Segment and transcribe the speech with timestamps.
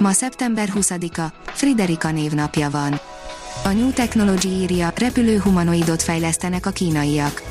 [0.00, 3.00] Ma szeptember 20-a, Friderika névnapja van.
[3.64, 7.42] A New Technology írja, repülő humanoidot fejlesztenek a kínaiak.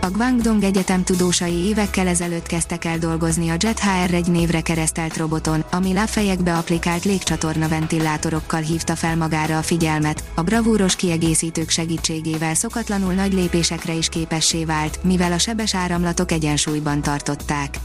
[0.00, 5.64] A Guangdong Egyetem tudósai évekkel ezelőtt kezdtek el dolgozni a Jet HR-1 névre keresztelt roboton,
[5.70, 13.12] ami lábfejekbe applikált légcsatorna ventilátorokkal hívta fel magára a figyelmet, a bravúros kiegészítők segítségével szokatlanul
[13.12, 17.78] nagy lépésekre is képessé vált, mivel a sebes áramlatok egyensúlyban tartották.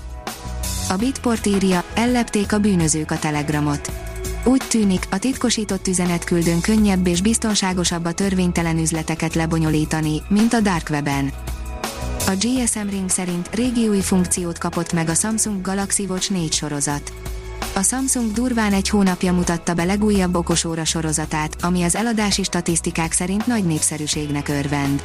[0.90, 4.11] A Bitport írja, ellepték a bűnözők a telegramot.
[4.44, 10.88] Úgy tűnik, a titkosított üzenetküldőn könnyebb és biztonságosabb a törvénytelen üzleteket lebonyolítani, mint a Dark
[10.90, 11.32] Web-en.
[12.28, 17.14] A GSM Ring szerint régi új funkciót kapott meg a Samsung Galaxy Watch 4 sorozat.
[17.76, 23.48] A Samsung durván egy hónapja mutatta be legújabb okosóra sorozatát, ami az eladási statisztikák szerint
[23.48, 25.04] nagy népszerűségnek örvend.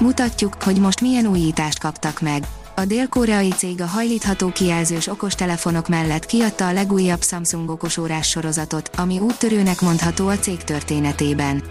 [0.00, 2.46] Mutatjuk, hogy most milyen újítást kaptak meg.
[2.76, 9.18] A dél-koreai cég a hajlítható kijelzős okostelefonok mellett kiadta a legújabb Samsung okosórás sorozatot, ami
[9.18, 11.62] úttörőnek mondható a cég történetében.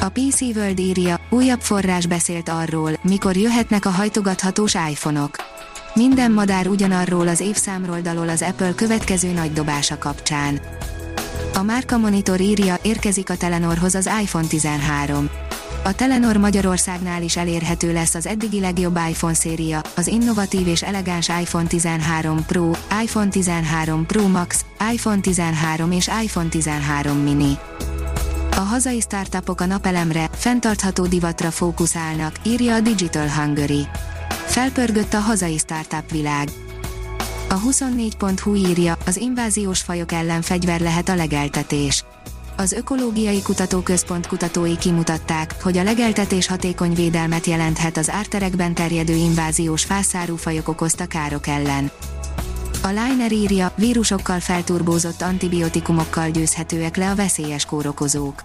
[0.00, 5.36] A PC World írja, újabb forrás beszélt arról, mikor jöhetnek a hajtogathatós iPhone-ok.
[5.94, 10.60] Minden madár ugyanarról az évszámról dalol az Apple következő nagy dobása kapcsán.
[11.54, 15.30] A Márka Monitor írja, érkezik a Telenorhoz az iPhone 13.
[15.86, 21.28] A Telenor Magyarországnál is elérhető lesz az eddigi legjobb iPhone széria, az innovatív és elegáns
[21.28, 22.70] iPhone 13 Pro,
[23.02, 27.58] iPhone 13 Pro Max, iPhone 13 és iPhone 13 mini.
[28.50, 33.86] A hazai startupok a napelemre, fenntartható divatra fókuszálnak, írja a Digital Hungary.
[34.28, 36.48] Felpörgött a hazai startup világ.
[37.48, 42.04] A 24.hu írja, az inváziós fajok ellen fegyver lehet a legeltetés.
[42.58, 49.84] Az Ökológiai Kutatóközpont kutatói kimutatták, hogy a legeltetés hatékony védelmet jelenthet az árterekben terjedő inváziós
[49.84, 51.90] fászárú fajok okozta károk ellen.
[52.82, 58.42] A Liner írja, vírusokkal felturbózott antibiotikumokkal győzhetőek le a veszélyes kórokozók.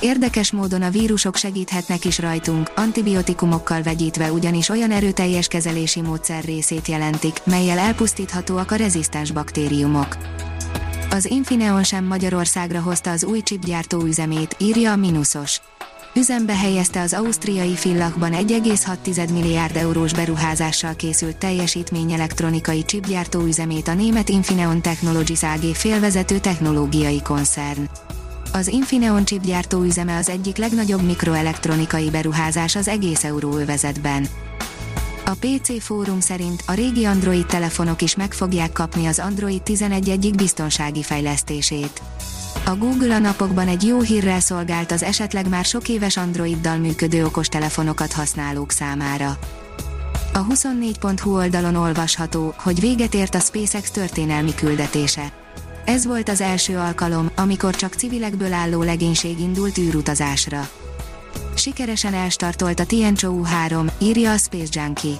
[0.00, 6.88] Érdekes módon a vírusok segíthetnek is rajtunk, antibiotikumokkal vegyítve ugyanis olyan erőteljes kezelési módszer részét
[6.88, 10.16] jelentik, melyel elpusztíthatóak a rezisztens baktériumok.
[11.10, 15.60] Az Infineon sem Magyarországra hozta az új chipgyártó üzemét, írja a Minusos.
[16.14, 23.94] Üzembe helyezte az ausztriai Fillachban 1,6 milliárd eurós beruházással készült teljesítmény elektronikai chipgyártó üzemét a
[23.94, 27.88] német Infineon Technologies AG félvezető technológiai koncern.
[28.52, 34.26] Az Infineon chipgyártó üzeme az egyik legnagyobb mikroelektronikai beruházás az egész euróövezetben.
[35.28, 40.08] A PC fórum szerint a régi Android telefonok is meg fogják kapni az Android 11
[40.08, 42.02] egyik biztonsági fejlesztését.
[42.64, 47.24] A Google a napokban egy jó hírrel szolgált az esetleg már sok éves Androiddal működő
[47.24, 49.38] okostelefonokat használók számára.
[50.32, 55.32] A 24.hu oldalon olvasható, hogy véget ért a SpaceX történelmi küldetése.
[55.84, 60.68] Ez volt az első alkalom, amikor csak civilekből álló legénység indult űrutazásra.
[61.58, 65.16] Sikeresen elstartolt a Tianzhou 3, írja a Space Junkie.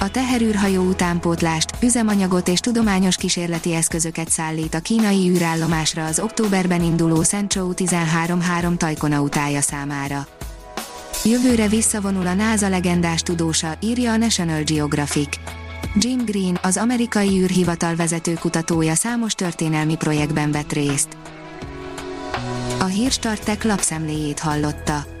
[0.00, 7.22] A teherűrhajó utánpótlást, üzemanyagot és tudományos kísérleti eszközöket szállít a kínai űrállomásra az októberben induló
[7.22, 10.26] Shenzhou 13-3 tajkonautája számára.
[11.24, 15.36] Jövőre visszavonul a NASA legendás tudósa, írja a National Geographic.
[15.96, 21.08] Jim Green, az amerikai űrhivatal vezető kutatója számos történelmi projektben vett részt.
[22.78, 25.20] A Hírstartek lapszemléjét hallotta.